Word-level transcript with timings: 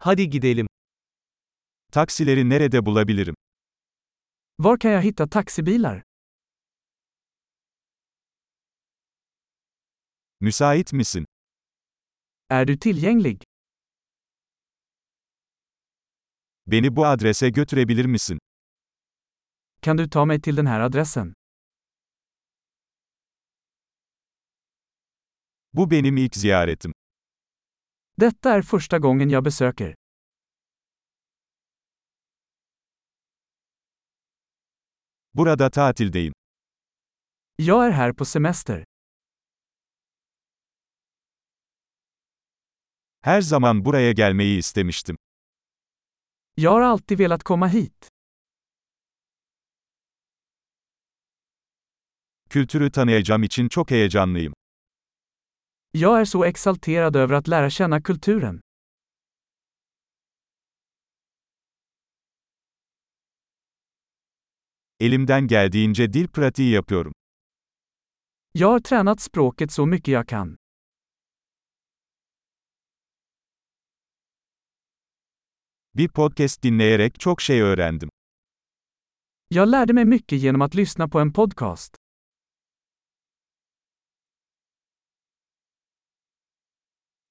Hadi 0.00 0.30
gidelim. 0.30 0.66
Taksileri 1.92 2.48
nerede 2.48 2.86
bulabilirim? 2.86 3.34
Var 4.58 4.78
kan 4.78 4.90
jag 4.90 5.02
hitta 5.02 5.28
taxibilar? 5.28 6.02
Müsait 10.40 10.92
misin? 10.92 11.24
Är 12.48 12.64
du 12.64 12.76
tillgänglig? 12.78 13.42
Beni 16.66 16.96
bu 16.96 17.06
adrese 17.06 17.48
götürebilir 17.48 18.04
misin? 18.04 18.38
Kan 19.80 19.98
du 19.98 20.08
ta 20.10 20.24
mig 20.24 20.40
till 20.40 20.56
den 20.56 20.66
här 20.66 20.80
adressen? 20.80 21.32
Bu 25.72 25.90
benim 25.90 26.16
ilk 26.16 26.36
ziyaretim. 26.36 26.92
Detta 28.20 28.52
är 28.52 28.62
första 28.62 28.98
gången 28.98 29.30
jag 29.30 29.44
besöker. 29.44 29.94
Burada 35.32 35.70
tatildeyim. 35.70 36.32
Jag 37.56 37.86
är 37.86 37.90
här 37.90 38.12
på 38.12 38.24
semester. 38.24 38.84
Her 43.20 43.40
zaman 43.40 43.82
buraya 43.84 44.12
gelmeyi 44.12 44.58
istemiştim. 44.58 45.16
Jag 46.54 46.70
har 46.70 46.80
alltid 46.80 47.18
velat 47.18 47.42
komma 47.42 47.68
hit. 47.68 48.08
Kültürü 52.50 52.90
tanıyacağım 52.90 53.42
için 53.42 53.68
çok 53.68 53.90
heyecanlıyım. 53.90 54.57
Jag 55.90 56.20
är 56.20 56.24
så 56.24 56.44
exalterad 56.44 57.16
över 57.16 57.34
att 57.34 57.48
lära 57.48 57.70
känna 57.70 58.00
kulturen. 58.00 58.60
Elimden 65.00 65.46
geldiğince 65.46 66.06
dil 66.12 66.28
pratiği 66.28 66.72
yapıyorum. 66.74 67.12
Jag 68.52 68.68
har 68.68 68.80
tränat 68.80 69.20
språket 69.20 69.72
så 69.72 69.86
mycket 69.86 70.12
jag 70.12 70.28
kan. 70.28 70.56
Bir 75.94 76.08
podcast 76.08 76.62
dinleyerek 76.62 77.20
çok 77.20 77.40
şey 77.40 77.60
öğrendim. 77.62 78.08
Jag 79.48 79.68
lärde 79.68 79.92
mig 79.92 80.04
mycket 80.04 80.38
genom 80.38 80.62
att 80.62 80.74
lyssna 80.74 81.08
på 81.08 81.20
en 81.20 81.32
podcast. 81.32 81.97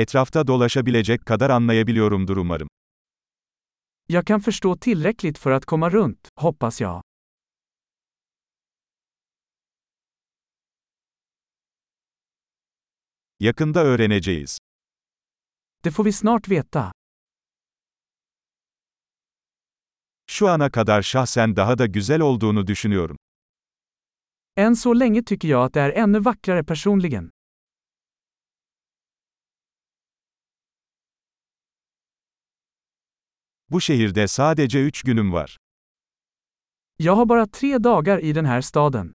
Etrafta 0.00 0.46
dolaşabilecek 0.46 1.26
kadar 1.26 1.50
anlayabiliyorumdur 1.50 2.36
umarım. 2.36 2.68
Jag 4.08 4.26
kan 4.26 4.40
förstå 4.40 4.76
tillräckligt 4.76 5.38
för 5.38 5.50
att 5.50 5.64
komma 5.64 5.90
runt, 5.90 6.28
hoppas 6.36 6.80
jag. 6.80 7.02
Yakında 13.38 13.80
öğreneceğiz. 13.84 14.58
Det 15.84 15.90
får 15.90 16.04
vi 16.04 16.12
snart 16.12 16.48
veta. 16.48 16.92
Şu 20.26 20.48
ana 20.48 20.70
kadar 20.70 21.02
şahsen 21.02 21.56
daha 21.56 21.78
da 21.78 21.86
güzel 21.86 22.20
olduğunu 22.20 22.66
düşünüyorum. 22.66 23.16
Än 24.56 24.74
så 24.76 24.94
länge 24.94 25.22
tycker 25.22 25.48
jag 25.48 25.64
att 25.64 25.74
det 25.74 25.80
är 25.80 25.90
ännu 25.90 26.24
vackrare 26.24 26.64
personligen. 26.64 27.30
Bu 33.70 33.80
şehirde 33.80 34.28
sadece 34.28 34.82
üç 34.82 35.02
günüm 35.02 35.32
var. 35.32 35.56
Jag 36.98 37.16
har 37.16 37.28
bara 37.28 37.46
tre 37.46 37.84
dagar 37.84 38.18
i 38.18 38.34
den 38.34 38.44
här 38.44 38.60
staden. 38.60 39.12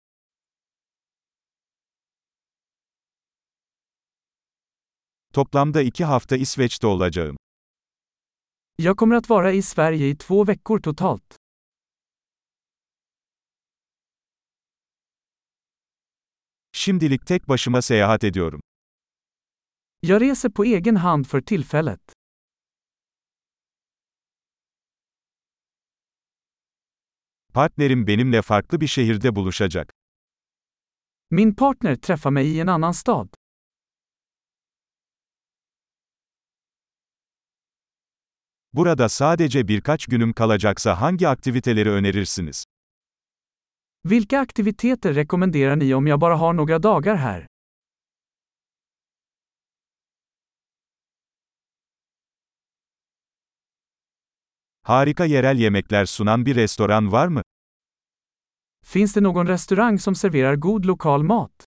Toplamda 5.34 5.82
iki 5.82 6.06
hafta 6.06 6.36
İsveç'te 6.36 6.88
olacağım. 6.88 7.38
Jag 8.78 8.98
kommer 8.98 9.16
att 9.16 9.30
vara 9.30 9.52
i 9.52 9.62
Sverige 9.62 10.10
i 10.10 10.18
två 10.18 10.48
veckor 10.48 10.80
totalt. 10.80 11.36
Şimdilik 16.72 17.26
tek 17.28 17.50
başıma 17.50 17.82
seyahat 17.82 18.24
ediyorum. 18.24 18.62
Jag 20.02 20.22
reser 20.22 20.50
på 20.52 20.66
egen 20.66 20.96
hand 20.96 21.26
för 21.28 21.42
tillfället. 21.42 22.21
Partnerim 27.54 28.08
benimle 28.08 28.42
farklı 28.42 28.82
bir 28.82 28.88
şehirde 28.88 29.36
buluşacak. 29.36 29.94
Min 31.32 31.54
partner 31.54 31.96
träffar 31.96 32.32
mig 32.32 32.48
i 32.48 32.60
en 32.60 32.68
annan 32.68 32.92
stad. 32.92 33.28
Burada 38.74 39.10
sadece 39.10 39.68
birkaç 39.68 40.06
günüm 40.06 40.34
kalacaksa 40.34 41.02
hangi 41.02 41.28
aktiviteleri 41.28 41.90
önerirsiniz? 41.90 42.66
Vilka 44.06 44.40
aktiviteter 44.40 45.16
rekommenderar 45.16 45.80
ni 45.80 45.96
om 45.96 46.08
jag 46.08 46.22
bara 46.22 46.40
har 46.40 46.54
några 46.54 46.84
dagar 46.84 47.16
här? 47.16 47.48
Harika 54.84 55.26
yerel 55.26 55.58
yemekler 55.60 56.06
sunan 56.06 56.46
bir 56.46 56.56
restoran 56.56 57.12
var 57.12 57.28
mı? 57.28 57.42
Finns 58.84 59.14
det 59.16 59.24
någon 59.24 59.48
restaurang 59.48 60.02
som 60.02 60.16
serverar 60.16 60.56
god 60.56 60.86
lokal 60.86 61.22
mat? 61.22 61.66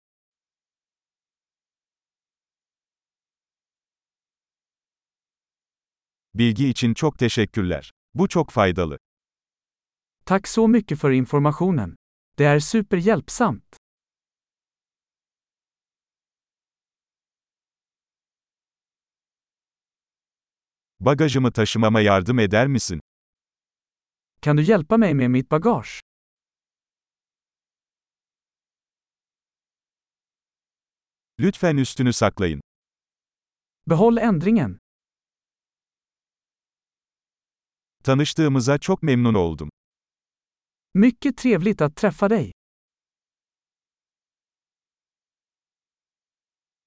Bilgi 6.34 6.68
için 6.68 6.94
çok 6.94 7.18
teşekkürler. 7.18 7.90
Bu 8.14 8.28
çok 8.28 8.50
faydalı. 8.50 8.98
Tack 10.24 10.48
så 10.48 10.68
mycket 10.68 10.98
för 10.98 11.10
informationen. 11.10 11.96
Det 12.38 12.44
är 12.44 12.60
superhjälpsamt. 12.60 13.76
Bagajımı 21.06 21.52
taşımama 21.52 22.00
yardım 22.00 22.38
eder 22.38 22.66
misin? 22.66 23.00
Kan 24.42 24.56
du 24.56 24.62
hjälpa 24.62 24.96
mig 24.96 25.14
med 25.14 25.28
mitt 25.28 25.50
bagage? 25.50 25.88
Lütfen 31.40 31.76
üstünü 31.76 32.12
saklayın. 32.12 32.60
Behåll 33.86 34.16
ändringen. 34.16 34.78
Tanıştığımıza 38.04 38.78
çok 38.78 39.02
memnun 39.02 39.34
oldum. 39.34 39.70
Mycket 40.94 41.36
trevligt 41.36 41.82
att 41.82 41.96
träffa 41.96 42.30
dig. 42.30 42.52